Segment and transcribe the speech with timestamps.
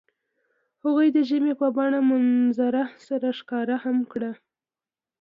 [0.83, 2.75] هغوی د ژمنې په بڼه منظر
[3.07, 4.31] سره ښکاره هم کړه.